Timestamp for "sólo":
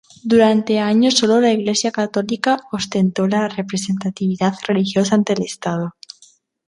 1.17-1.39